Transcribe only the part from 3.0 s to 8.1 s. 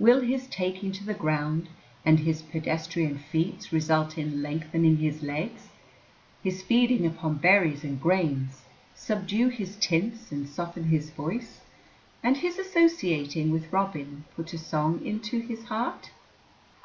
feats result in lengthening his legs, his feeding upon berries and